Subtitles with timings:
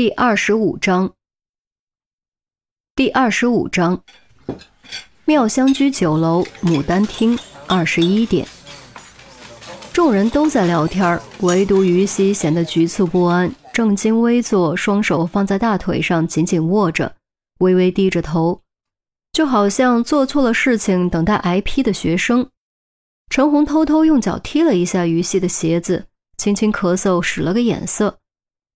[0.00, 1.12] 第二十五章。
[2.96, 4.02] 第二十五章，
[5.26, 8.48] 妙香居酒楼牡丹厅，二十一点。
[9.92, 17.16] 众人都在聊天，唯独于西显得局促不安，正襟危坐，双手放在大腿上紧紧握着，
[17.58, 18.62] 微微低着头，
[19.34, 22.48] 就好像做错了事情等待挨批的学生。
[23.28, 26.06] 陈红偷偷用脚踢了一下于西的鞋子，
[26.38, 28.19] 轻轻咳嗽，使了个眼色。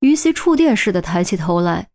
[0.05, 1.89] 于西触电似的抬起头来。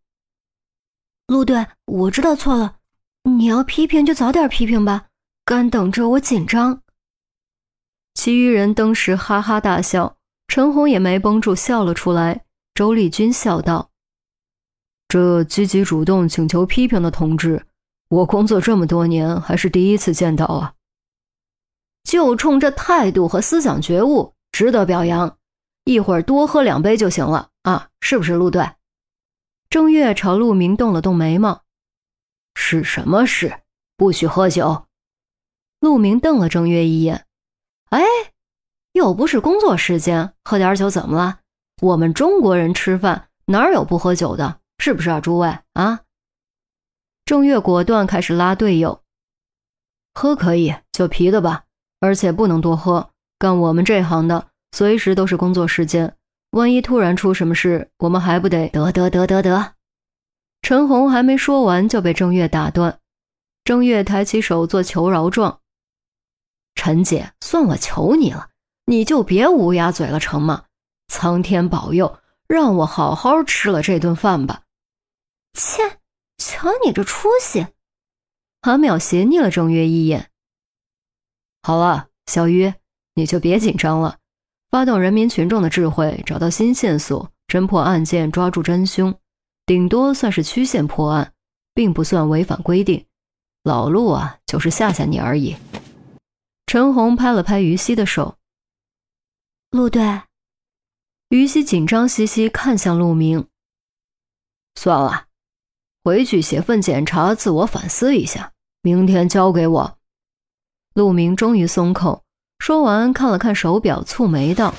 [1.28, 2.78] 陆队，我知道错了，
[3.22, 5.06] 你要批评就早点批评吧，
[5.44, 6.82] 干等着我紧张。
[8.14, 10.16] 其余人登时哈哈大笑，
[10.48, 12.44] 陈红也没绷住笑了出来。
[12.74, 13.90] 周丽君笑道
[15.06, 17.64] ：“这积极主动请求批评的同志，
[18.08, 20.74] 我工作这么多年还是第一次见到啊！
[22.02, 25.36] 就冲这态度和思想觉悟，值得表扬。
[25.84, 28.70] 一会儿多喝两杯就行了啊，是不是陆队？”
[29.70, 31.62] 郑月朝陆明动了动眉毛
[32.54, 33.62] ：“是什么事？
[33.96, 34.86] 不许喝酒。”
[35.80, 37.26] 陆明瞪了郑月一眼
[37.90, 38.02] ：“哎，
[38.92, 41.40] 又不是工作时间，喝点酒怎么了？
[41.82, 44.60] 我们中国人吃饭哪有不喝酒的？
[44.78, 46.00] 是不是啊，诸位啊？”
[47.24, 49.02] 郑月果断开始拉队友
[50.12, 51.64] ：“喝可以，就啤的吧，
[52.00, 53.10] 而且不能多喝。
[53.38, 56.16] 干我们这行的，随时都是工作时间。”
[56.50, 59.74] 万一突然出什么事，我们还不得得得得得得？
[60.62, 62.98] 陈红还没说完就被郑月打断。
[63.64, 65.60] 郑月抬起手做求饶状
[66.74, 68.48] ：“陈姐，算我求你了，
[68.86, 70.64] 你就别乌鸦嘴了，成吗？
[71.08, 74.62] 苍天保佑，让我好好吃了这顿饭吧。”
[75.54, 75.98] 切，
[76.38, 77.66] 瞧你这出息！
[78.62, 80.30] 韩淼斜睨了郑月一眼。
[81.62, 82.72] 好了，小鱼，
[83.14, 84.19] 你就别紧张了。
[84.70, 89.12] 发动人民群众的智慧，找到新线索，侦破案件，抓住真凶，
[89.66, 91.32] 顶多算是曲线破案，
[91.74, 93.04] 并不算违反规定。
[93.64, 95.56] 老陆啊，就是吓吓你而已。
[96.66, 98.36] 陈红拍了拍于西的手。
[99.72, 100.22] 陆队，
[101.30, 103.48] 于西紧张兮兮看向陆明。
[104.76, 105.24] 算了，
[106.04, 108.52] 回去写份检查，自我反思一下，
[108.82, 109.98] 明天交给我。
[110.94, 112.22] 陆明终于松口。
[112.60, 114.74] 说完，看了看手表，蹙眉道：“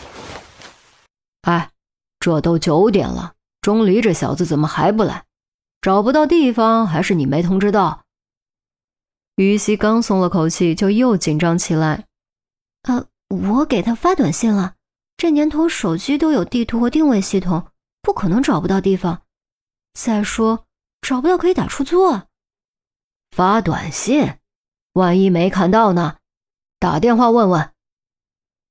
[1.41, 1.71] 哎，
[2.19, 5.25] 这都九点了，钟离这小子怎么还不来？
[5.81, 8.03] 找不到地方，还是你没通知到？”
[9.35, 12.05] 于西刚松了口气，就又紧张起来。
[12.87, 14.75] “呃，我给他发短信了。
[15.17, 17.67] 这年头，手机都有地图和定位系统，
[18.03, 19.23] 不可能找不到地方。
[19.93, 20.65] 再说，
[21.01, 22.27] 找不到可以打出租啊。
[23.35, 24.35] 发短信，
[24.93, 26.17] 万一没看到呢？
[26.81, 27.69] 打电话问问。”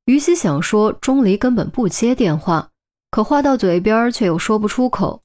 [0.07, 2.71] 于西想说，钟离根本不接电话，
[3.13, 5.23] 可话到嘴边却又说不出口，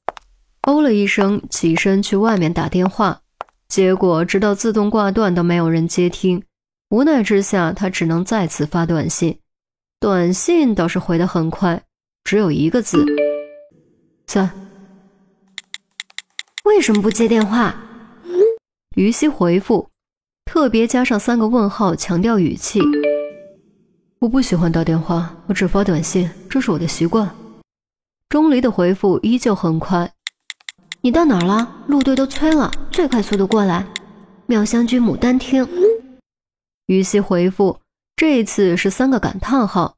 [0.68, 3.22] 哦了一声，起身去外面打电话，
[3.68, 6.44] 结果直到自动挂断都没有人接听。
[6.92, 9.40] 无奈之下，他只能再次发短信。
[10.00, 11.82] 短信倒是回得很快，
[12.24, 13.04] 只有一个字：
[14.28, 14.48] 在。
[16.66, 17.76] 为什么不接电话？
[18.96, 19.90] 于西回复，
[20.56, 22.80] 特别加上三个问号，强调语气。
[24.20, 27.30] 我不喜欢打电话，我只发短信，这是我的习惯。
[28.30, 30.10] 钟离的回复依旧很快。
[31.02, 31.84] 你到哪儿了？
[31.88, 33.86] 陆队都催了，最快速度过来。
[34.46, 35.68] 妙香居牡丹厅。
[36.86, 37.82] 于西回复，
[38.16, 39.98] 这一次是三个感叹号。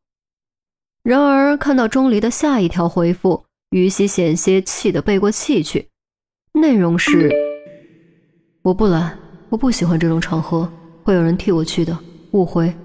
[1.03, 5.90] 然而看到钟离的下一条回复，于西险些气得背过气去。
[6.53, 7.31] 内容是：
[8.63, 9.16] 我不来，
[9.50, 10.72] 我不喜欢这种场合，
[11.03, 11.97] 会有人替我去的。
[12.31, 12.75] 误会。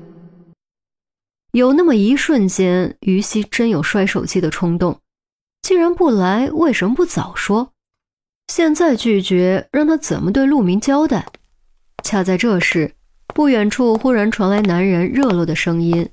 [1.50, 4.99] 有那么一瞬间，于西真有摔手机的冲动。
[5.61, 7.73] 既然不来，为什么不早说？
[8.47, 11.27] 现在拒绝，让他怎么对陆明交代？
[12.03, 12.94] 恰在这时，
[13.29, 16.09] 不远处忽然传来男人热络的声音：“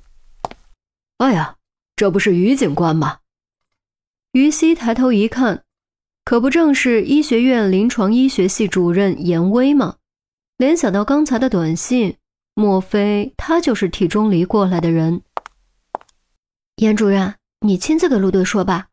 [1.18, 1.56] 哎呀，
[1.96, 3.18] 这不是于警官吗？”
[4.32, 5.64] 于西抬头一看，
[6.24, 9.96] 可不正是医学院临床医学系主任严威吗？
[10.60, 12.18] 联想到刚才的短信，
[12.52, 15.22] 莫非他就是替钟离过来的人？
[16.76, 18.88] 严主任，你亲自给陆队说吧。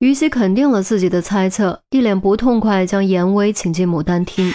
[0.00, 4.52] 于西肯定了自己的猜测，一脸不痛快，将严威请进牡丹厅。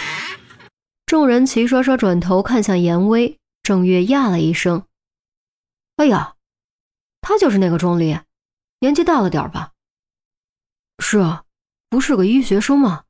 [1.04, 4.84] 众人齐刷刷转头看向严威，郑月呀了一声
[5.98, 6.36] ：“哎呀，
[7.20, 8.16] 他就是那个钟离，
[8.78, 9.72] 年纪大了点吧
[11.02, 11.42] ？”“是啊，
[11.90, 13.02] 不是个医学生吗？”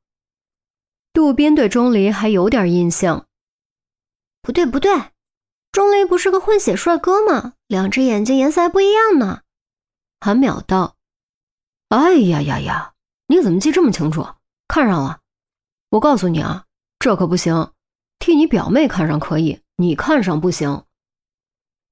[1.19, 3.27] 杜宾对钟离还有点印象。
[4.41, 4.89] “不对，不对。”
[5.69, 7.55] 钟离不是个混血帅哥吗？
[7.67, 9.41] 两只眼睛颜色还不一样呢。
[10.21, 10.95] 韩淼道
[11.89, 12.93] ：“哎呀呀呀，
[13.27, 14.25] 你怎么记这么清楚？
[14.69, 15.19] 看上了？
[15.89, 16.63] 我告诉你啊，
[16.99, 17.73] 这可不行。
[18.19, 20.85] 替你表妹看上可以，你看上不行。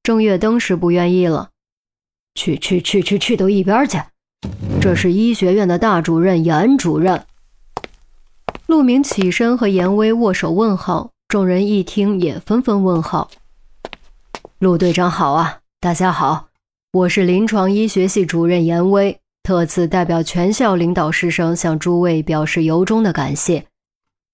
[0.04, 1.52] 郑月登时不愿意了，
[2.34, 4.02] 去去去去去，都一边去！
[4.82, 7.28] 这是医学院的大主任严主任。
[8.68, 13.32] 陆明起身和严威握手问好，众人一听也纷纷问好。
[14.60, 16.50] 陆队长好啊，大家好，
[16.92, 23.66] 我是临床医学系主任严威，特此代表全校领导师生向诸位表示由衷的感谢。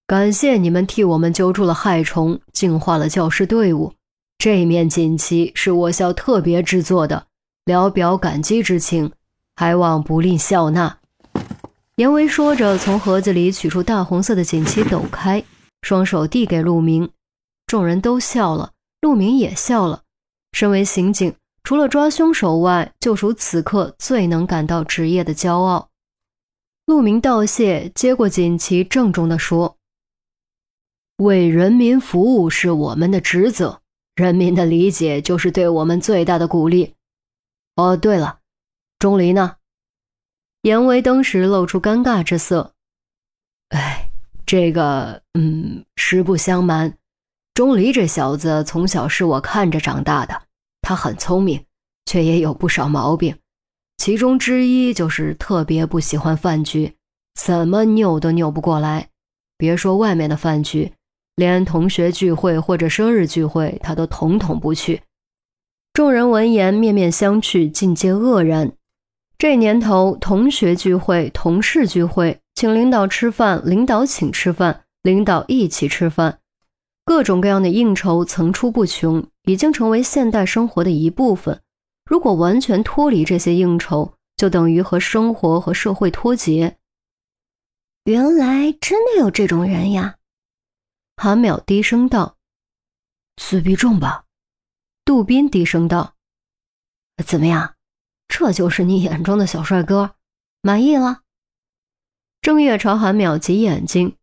[0.04, 3.92] 感谢你们替我们揪住了害虫，净化了教师队伍。
[4.36, 7.26] 这面锦旗是我校特别制作的，
[7.64, 9.12] 聊表感激之情，
[9.54, 10.98] 还望不吝笑纳。
[11.96, 15.44] 严威说着，从盒子里取出大红色的锦旗，抖开，
[15.82, 17.08] 双手递给陆明。
[17.68, 20.02] 众人都笑了，陆明也笑了。
[20.50, 25.88] 身为刑警，除了抓凶手外，就属此刻最能感到职业的骄傲。
[26.86, 29.76] 陆明道谢，接过锦旗，郑重地说。
[31.18, 33.80] 为人民服务是我们的职责，
[34.16, 36.94] 人民的理解就是对我们最大的鼓励。
[37.76, 38.40] 哦，对了，
[38.98, 39.58] 钟离呢？
[40.64, 42.72] 严维登时露出尴尬之色。
[43.68, 44.10] 哎，
[44.46, 46.96] 这个，嗯，实不相瞒，
[47.52, 50.44] 钟离这小子从小是我看着长大的，
[50.80, 51.62] 他很聪明，
[52.06, 53.36] 却也有不少毛病，
[53.98, 56.94] 其中之一就是特别不喜欢饭局，
[57.38, 59.10] 怎么拗都拗不过来。
[59.58, 60.92] 别说外面的饭局。
[61.36, 65.02] 连同学聚会或者生日聚会，他都统统不去。
[65.92, 68.72] 众人闻言面面相觑，尽皆愕然。
[69.36, 76.40] 这年头，同学聚会、同事聚会，请领导吃饭，领导请吃饭，领导一起吃饭，
[77.04, 81.60] 各种各样的应酬层出不穷，已经成为现代生活的一部分。
[82.04, 86.78] 如果完全脱离这些应酬，就等于和生活和社会脱节。
[88.04, 90.16] 原来真的有这种人呀！
[91.16, 92.36] 韩淼低声道
[93.36, 94.24] ：“自闭症吧？”
[95.04, 96.14] 杜宾低声道
[97.26, 97.73] ：“怎么样？
[98.28, 100.16] 这就是你眼中的小帅哥，
[100.62, 101.20] 满意了？”
[102.42, 104.16] 郑月朝韩淼挤眼睛。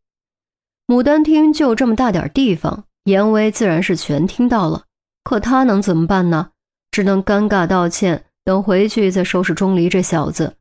[0.87, 4.85] 牡丹厅就这么大点地方，严威自然是全听到了，
[5.23, 6.51] 可他能怎么办呢？
[6.91, 10.57] 只能尴尬道歉，等回去再收拾钟离这小子。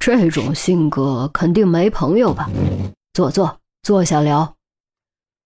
[0.00, 2.50] 这种性格肯定没朋友吧？
[3.12, 4.56] 坐坐，坐下聊。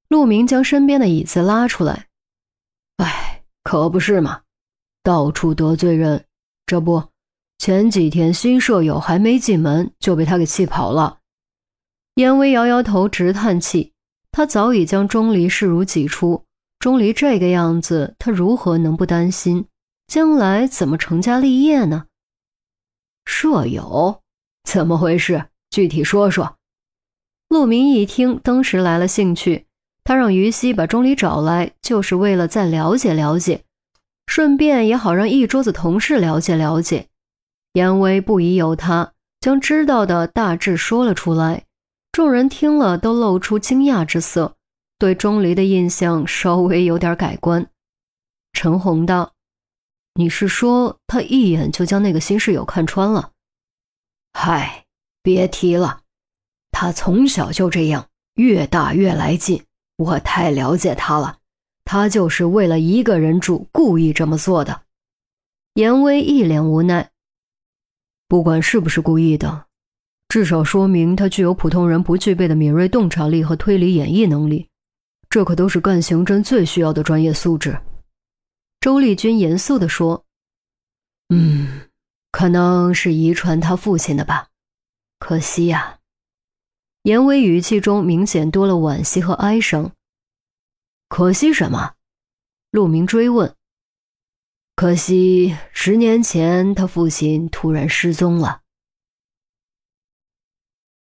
[0.08, 2.06] 陆明将身边的椅子拉出来，
[2.96, 4.40] 哎，可不是嘛，
[5.02, 6.24] 到处得罪人。
[6.68, 7.02] 这不，
[7.56, 11.20] 前几天新舍友还没进门就被他给气跑了。
[12.16, 13.94] 严威摇摇头，直叹气。
[14.30, 16.44] 他早已将钟离视如己出，
[16.78, 19.64] 钟离这个样子，他如何能不担心？
[20.06, 22.04] 将来怎么成家立业呢？
[23.24, 24.20] 舍友，
[24.64, 25.46] 怎么回事？
[25.70, 26.56] 具体说说。
[27.48, 29.64] 陆明一听，当时来了兴趣。
[30.04, 33.64] 他让于西把钟离找来，就是为了再了解了解，
[34.28, 37.08] 顺便也好让一桌子同事了解了解。
[37.72, 41.64] 严威不疑有他，将知道的大致说了出来。
[42.12, 44.56] 众人听了都露出惊讶之色，
[44.98, 47.70] 对钟离的印象稍微有点改观。
[48.52, 49.32] 陈红道
[50.14, 53.30] ：“你是说他一眼就将那个新室友看穿了
[54.34, 54.84] ？”“嗨，
[55.22, 56.02] 别提了，
[56.70, 59.64] 他从小就这样，越大越来劲。”
[59.96, 61.37] 我太了解他了，
[61.90, 64.82] 他就是为了一个人住，故意这么做的。
[65.72, 67.10] 严威一脸无奈。
[68.28, 69.64] 不管是不是故意的，
[70.28, 74.68] 至少说明他具有普通人不具备的敏锐洞察力和推理演绎能力，
[75.30, 77.80] 这可都是干刑侦最需要的专业素质。
[78.80, 80.26] 周丽君严肃地说
[81.34, 81.88] ：“嗯，
[82.30, 84.48] 可能是遗传他父亲的吧，
[85.18, 86.00] 可惜呀。”
[87.04, 89.90] 严威语气中明显多了惋惜和哀伤。
[91.08, 91.94] 可惜什么？
[92.70, 93.54] 陆明追问。
[94.76, 98.60] 可惜十年前他父亲突然失踪了。